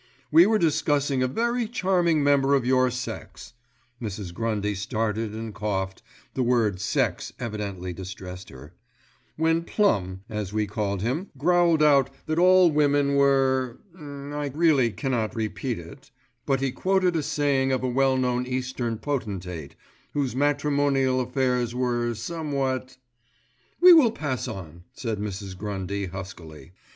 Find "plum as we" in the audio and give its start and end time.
9.63-10.65